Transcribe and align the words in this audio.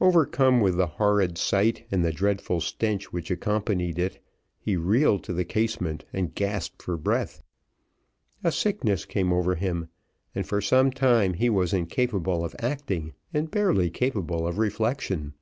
Overcome 0.00 0.60
with 0.60 0.76
the 0.76 0.88
horrid 0.88 1.38
sight, 1.38 1.86
and 1.92 2.04
the 2.04 2.10
dreadful 2.12 2.60
stench 2.60 3.12
which 3.12 3.30
accompanied 3.30 4.00
it, 4.00 4.20
he 4.58 4.74
reeled 4.74 5.22
to 5.22 5.32
the 5.32 5.44
casement 5.44 6.02
and 6.12 6.34
gasped 6.34 6.82
for 6.82 6.96
breath. 6.96 7.40
A 8.42 8.50
sickness 8.50 9.04
came 9.04 9.32
over 9.32 9.54
him, 9.54 9.88
and 10.34 10.44
for 10.44 10.60
some 10.60 10.90
time 10.90 11.34
he 11.34 11.48
was 11.48 11.72
incapable 11.72 12.44
of 12.44 12.56
acting 12.58 13.12
and 13.32 13.48
barely 13.48 13.90
capable 13.90 14.44
of 14.44 14.58
reflection. 14.58 15.34